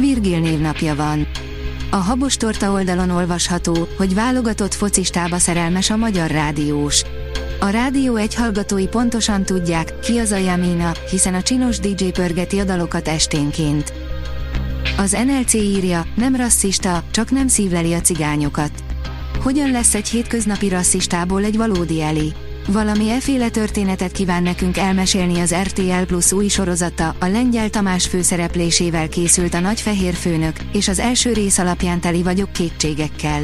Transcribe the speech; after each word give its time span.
Virgil 0.00 0.38
névnapja 0.38 0.94
van. 0.94 1.26
A 1.90 1.96
Habos 1.96 2.36
Torta 2.36 2.72
oldalon 2.72 3.10
olvasható, 3.10 3.88
hogy 3.96 4.14
válogatott 4.14 4.74
focistába 4.74 5.38
szerelmes 5.38 5.90
a 5.90 5.96
Magyar 5.96 6.30
Rádiós. 6.30 7.02
A 7.60 7.68
Rádió 7.68 8.16
egy 8.16 8.34
hallgatói 8.34 8.86
pontosan 8.86 9.44
tudják, 9.44 9.98
ki 9.98 10.18
az 10.18 10.30
a 10.30 10.36
Jamina, 10.36 10.92
hiszen 11.10 11.34
a 11.34 11.42
csinos 11.42 11.78
DJ 11.78 12.04
pörgeti 12.04 12.58
a 12.58 12.64
dalokat 12.64 13.08
esténként. 13.08 13.92
Az 14.96 15.16
NLC 15.26 15.54
írja, 15.54 16.06
nem 16.14 16.36
rasszista, 16.36 17.02
csak 17.10 17.30
nem 17.30 17.48
szívleli 17.48 17.92
a 17.92 18.00
cigányokat. 18.00 18.70
Hogyan 19.42 19.70
lesz 19.70 19.94
egy 19.94 20.08
hétköznapi 20.08 20.68
rasszistából 20.68 21.44
egy 21.44 21.56
valódi 21.56 22.02
eli? 22.02 22.34
Valami 22.68 23.10
eféle 23.10 23.48
történetet 23.48 24.12
kíván 24.12 24.42
nekünk 24.42 24.76
elmesélni 24.76 25.40
az 25.40 25.54
RTL 25.54 26.02
Plus 26.06 26.32
új 26.32 26.48
sorozata, 26.48 27.16
a 27.20 27.26
Lengyel 27.26 27.70
Tamás 27.70 28.06
főszereplésével 28.06 29.08
készült 29.08 29.54
a 29.54 29.60
Nagyfehér 29.60 30.14
Főnök, 30.14 30.56
és 30.72 30.88
az 30.88 30.98
első 30.98 31.32
rész 31.32 31.58
alapján 31.58 32.00
teli 32.00 32.22
vagyok 32.22 32.52
kétségekkel. 32.52 33.42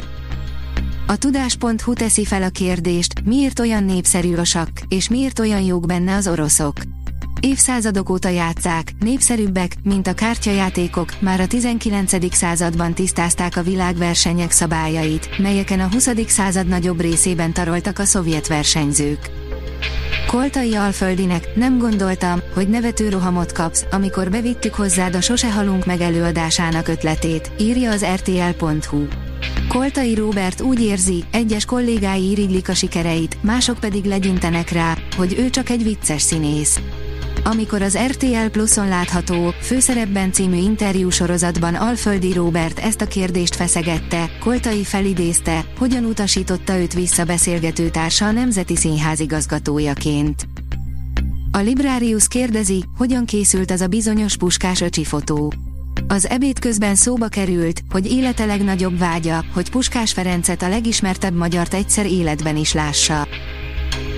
A 1.07 1.17
tudás.hu 1.17 1.93
teszi 1.93 2.25
fel 2.25 2.43
a 2.43 2.49
kérdést, 2.49 3.13
miért 3.25 3.59
olyan 3.59 3.83
népszerű 3.83 4.35
a 4.35 4.43
sakk, 4.43 4.77
és 4.87 5.09
miért 5.09 5.39
olyan 5.39 5.61
jók 5.61 5.85
benne 5.85 6.15
az 6.15 6.27
oroszok. 6.27 6.75
Évszázadok 7.45 8.09
óta 8.09 8.29
játszák, 8.29 8.91
népszerűbbek, 8.99 9.75
mint 9.83 10.07
a 10.07 10.13
kártyajátékok, 10.13 11.13
már 11.19 11.39
a 11.39 11.47
19. 11.47 12.35
században 12.35 12.93
tisztázták 12.93 13.57
a 13.57 13.61
világversenyek 13.61 14.51
szabályait, 14.51 15.37
melyeken 15.37 15.79
a 15.79 15.89
20. 15.91 16.09
század 16.27 16.67
nagyobb 16.67 17.01
részében 17.01 17.53
taroltak 17.53 17.99
a 17.99 18.05
szovjet 18.05 18.47
versenyzők. 18.47 19.29
Koltai 20.27 20.75
Alföldinek, 20.75 21.55
nem 21.55 21.77
gondoltam, 21.77 22.39
hogy 22.53 22.67
nevető 22.67 23.09
rohamot 23.09 23.51
kapsz, 23.51 23.85
amikor 23.91 24.29
bevittük 24.29 24.73
hozzád 24.73 25.15
a 25.15 25.21
Sose 25.21 25.51
halunk 25.51 25.85
meg 25.85 26.01
előadásának 26.01 26.87
ötletét, 26.87 27.51
írja 27.59 27.91
az 27.91 28.05
rtl.hu. 28.15 29.05
Koltai 29.67 30.15
Róbert 30.15 30.61
úgy 30.61 30.81
érzi, 30.81 31.23
egyes 31.31 31.65
kollégái 31.65 32.29
irigylik 32.29 32.69
a 32.69 32.73
sikereit, 32.73 33.37
mások 33.41 33.79
pedig 33.79 34.05
legyintenek 34.05 34.69
rá, 34.69 34.97
hogy 35.15 35.35
ő 35.37 35.49
csak 35.49 35.69
egy 35.69 35.83
vicces 35.83 36.21
színész. 36.21 36.79
Amikor 37.45 37.81
az 37.81 37.97
RTL 37.97 38.47
Pluson 38.51 38.87
látható, 38.87 39.53
főszerepben 39.61 40.31
című 40.31 40.57
interjú 40.57 41.09
sorozatban 41.09 41.75
Alföldi 41.75 42.33
Róbert 42.33 42.79
ezt 42.79 43.01
a 43.01 43.07
kérdést 43.07 43.55
feszegette, 43.55 44.29
Koltai 44.39 44.83
felidézte, 44.83 45.65
hogyan 45.77 46.03
utasította 46.03 46.77
őt 46.77 46.93
vissza 46.93 47.23
beszélgető 47.23 47.89
társa 47.89 48.25
a 48.25 48.31
Nemzeti 48.31 48.75
Színház 48.75 49.19
igazgatójaként. 49.19 50.47
A 51.51 51.57
Librarius 51.57 52.27
kérdezi, 52.27 52.83
hogyan 52.97 53.25
készült 53.25 53.71
az 53.71 53.81
a 53.81 53.87
bizonyos 53.87 54.37
puskás 54.37 54.81
öcsi 54.81 55.03
fotó. 55.03 55.53
Az 56.07 56.27
ebéd 56.27 56.59
közben 56.59 56.95
szóba 56.95 57.27
került, 57.27 57.81
hogy 57.89 58.11
élete 58.11 58.45
legnagyobb 58.45 58.97
vágya, 58.97 59.45
hogy 59.53 59.69
Puskás 59.69 60.13
Ferencet 60.13 60.61
a 60.61 60.69
legismertebb 60.69 61.35
magyart 61.35 61.73
egyszer 61.73 62.05
életben 62.05 62.57
is 62.57 62.73
lássa. 62.73 63.27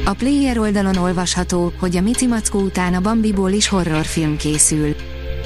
A 0.08 0.14
Player 0.14 0.58
oldalon 0.60 0.98
olvasható, 0.98 1.74
hogy 1.80 1.98
a 1.98 2.02
Mici 2.02 2.28
Mackó 2.28 2.60
után 2.60 2.94
a 2.94 3.00
Bambiból 3.00 3.52
is 3.52 3.68
horrorfilm 3.68 4.38
készül. 4.38 4.96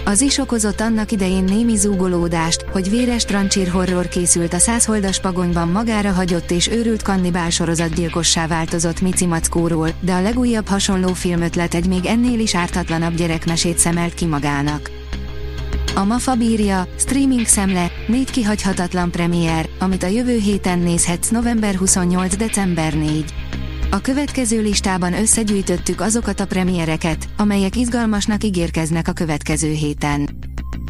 Az 0.05 0.21
is 0.21 0.37
okozott 0.37 0.81
annak 0.81 1.11
idején 1.11 1.43
némi 1.43 1.75
zúgolódást, 1.75 2.65
hogy 2.71 2.89
véres 2.89 3.25
trancsír 3.25 3.67
horror 3.67 4.07
készült 4.07 4.53
a 4.53 4.57
százholdas 4.57 5.19
pagonyban 5.19 5.67
magára 5.67 6.11
hagyott 6.11 6.51
és 6.51 6.67
őrült 6.67 7.01
kannibál 7.01 7.49
sorozatgyilkossá 7.49 8.47
változott 8.47 9.01
Mici 9.01 9.25
Mackóról, 9.25 9.89
de 9.99 10.13
a 10.13 10.21
legújabb 10.21 10.67
hasonló 10.67 11.13
filmötlet 11.13 11.73
egy 11.73 11.87
még 11.87 12.05
ennél 12.05 12.39
is 12.39 12.55
ártatlanabb 12.55 13.15
gyerekmesét 13.15 13.77
szemelt 13.77 14.13
ki 14.13 14.25
magának. 14.25 14.91
A 15.95 16.03
MAFA 16.03 16.35
bírja, 16.35 16.87
streaming 16.97 17.45
szemle, 17.45 17.91
négy 18.07 18.31
kihagyhatatlan 18.31 19.11
premier, 19.11 19.69
amit 19.79 20.03
a 20.03 20.07
jövő 20.07 20.37
héten 20.37 20.79
nézhetsz 20.79 21.29
november 21.29 21.75
28. 21.75 22.35
december 22.35 22.93
4. 22.93 23.25
A 23.91 24.01
következő 24.01 24.61
listában 24.61 25.13
összegyűjtöttük 25.13 26.01
azokat 26.01 26.39
a 26.39 26.45
premiereket, 26.45 27.29
amelyek 27.37 27.75
izgalmasnak 27.75 28.43
ígérkeznek 28.43 29.07
a 29.07 29.11
következő 29.11 29.71
héten. 29.71 30.29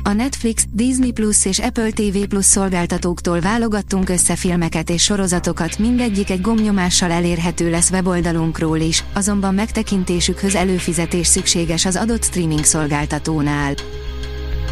A 0.04 0.14
Netflix, 0.14 0.66
Disney 0.72 1.12
Plus 1.12 1.46
és 1.46 1.60
Apple 1.60 1.90
TV 1.90 2.18
Plus 2.30 2.46
szolgáltatóktól 2.46 3.40
válogattunk 3.40 4.10
össze 4.10 4.36
filmeket 4.36 4.90
és 4.90 5.04
sorozatokat, 5.04 5.78
mindegyik 5.78 6.30
egy 6.30 6.42
gomnyomással 6.42 7.12
elérhető 7.12 7.70
lesz 7.70 7.90
weboldalunkról 7.90 8.80
is, 8.80 9.04
azonban 9.14 9.54
megtekintésükhöz 9.54 10.56
előfizetés 10.56 11.28
szükséges 11.28 11.86
az 11.86 11.96
adott 11.96 12.24
streaming 12.24 12.64
szolgáltatónál. 12.64 13.74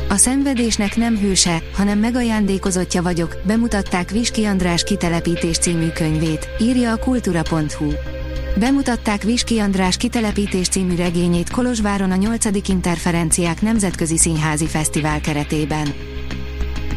A 0.09 0.15
szenvedésnek 0.15 0.95
nem 0.95 1.17
hőse, 1.17 1.61
hanem 1.73 1.99
megajándékozottja 1.99 3.01
vagyok, 3.01 3.37
bemutatták 3.45 4.09
Viski 4.09 4.45
András 4.45 4.83
kitelepítés 4.83 5.57
című 5.57 5.87
könyvét, 5.87 6.47
írja 6.59 6.91
a 6.91 6.97
kultura.hu. 6.97 8.16
Bemutatták 8.59 9.23
Viski 9.23 9.59
András 9.59 9.97
kitelepítés 9.97 10.67
című 10.67 10.95
regényét 10.95 11.49
Kolozsváron 11.49 12.11
a 12.11 12.15
8. 12.15 12.67
Interferenciák 12.67 13.61
Nemzetközi 13.61 14.17
Színházi 14.17 14.65
Fesztivál 14.65 15.21
keretében. 15.21 15.93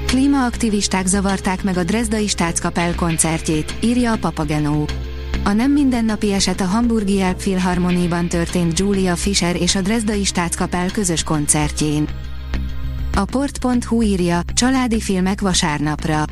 Klímaaktivisták 0.06 1.06
zavarták 1.06 1.62
meg 1.62 1.76
a 1.76 1.84
Dresdai 1.84 2.26
Stáckapel 2.26 2.94
koncertjét, 2.94 3.74
írja 3.80 4.12
a 4.12 4.16
Papagenó. 4.16 4.88
A 5.44 5.52
nem 5.52 5.72
mindennapi 5.72 6.32
eset 6.32 6.60
a 6.60 6.64
Hamburgi 6.64 7.20
Elbphilharmoniban 7.20 8.28
történt 8.28 8.78
Julia 8.78 9.16
Fischer 9.16 9.56
és 9.56 9.74
a 9.74 9.80
Dresdai 9.80 10.24
Stáckapel 10.24 10.90
közös 10.90 11.22
koncertjén. 11.22 12.08
A 13.14 13.24
port.hu 13.24 14.02
írja, 14.02 14.40
családi 14.54 15.00
filmek 15.00 15.40
vasárnapra. 15.40 16.24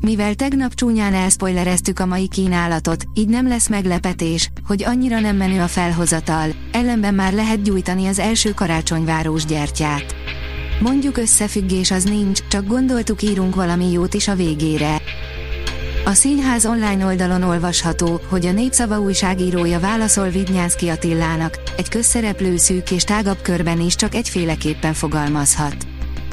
Mivel 0.00 0.34
tegnap 0.34 0.74
csúnyán 0.74 1.14
elspoilereztük 1.14 1.98
a 1.98 2.06
mai 2.06 2.28
kínálatot, 2.28 3.04
így 3.14 3.28
nem 3.28 3.48
lesz 3.48 3.68
meglepetés, 3.68 4.50
hogy 4.66 4.84
annyira 4.84 5.20
nem 5.20 5.36
menő 5.36 5.60
a 5.60 5.66
felhozatal, 5.66 6.50
ellenben 6.72 7.14
már 7.14 7.32
lehet 7.32 7.62
gyújtani 7.62 8.06
az 8.06 8.18
első 8.18 8.52
karácsonyvárós 8.54 9.44
gyertyát. 9.44 10.14
Mondjuk 10.80 11.16
összefüggés 11.16 11.90
az 11.90 12.04
nincs, 12.04 12.40
csak 12.48 12.66
gondoltuk 12.66 13.22
írunk 13.22 13.54
valami 13.54 13.92
jót 13.92 14.14
is 14.14 14.28
a 14.28 14.34
végére. 14.34 15.00
A 16.04 16.12
színház 16.12 16.66
online 16.66 17.04
oldalon 17.04 17.42
olvasható, 17.42 18.20
hogy 18.28 18.46
a 18.46 18.52
Népszava 18.52 19.00
újságírója 19.00 19.80
válaszol 19.80 20.28
Vidnyánszki 20.28 20.88
Attilának, 20.88 21.58
egy 21.76 21.88
közszereplő 21.88 22.56
szűk 22.56 22.90
és 22.90 23.04
tágabb 23.04 23.42
körben 23.42 23.80
is 23.80 23.94
csak 23.94 24.14
egyféleképpen 24.14 24.94
fogalmazhat. 24.94 25.87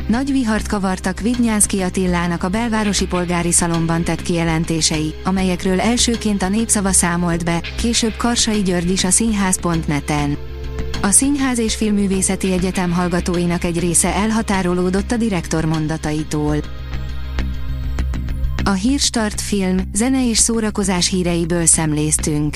Nagy 0.08 0.32
vihart 0.32 0.68
kavartak 0.68 1.20
Vidnyánszki 1.20 1.82
Attilának 1.82 2.44
a 2.44 2.50
belvárosi 2.50 3.06
polgári 3.06 3.52
szalomban 3.52 4.04
tett 4.04 4.22
kijelentései, 4.22 5.14
amelyekről 5.24 5.82
elsőként 5.82 6.42
a 6.42 6.50
népszava 6.50 6.92
számolt 6.92 7.46
be, 7.46 7.62
később 7.78 8.16
Karsai 8.18 8.62
György 8.62 8.92
is 8.92 9.04
a 9.04 9.10
színház.net-en. 9.10 10.38
A 11.02 11.12
Színház 11.12 11.60
és 11.60 11.76
Filművészeti 11.76 12.52
Egyetem 12.52 12.92
hallgatóinak 12.92 13.64
egy 13.64 13.80
része 13.80 14.14
elhatárolódott 14.14 15.12
a 15.12 15.18
direktor 15.18 15.66
mondataitól. 15.66 16.58
A 18.64 18.72
Hírstart 18.72 19.42
film, 19.42 19.78
zene 19.94 20.30
és 20.30 20.38
szórakozás 20.38 21.10
híreiből 21.10 21.66
szemléztünk. 21.66 22.56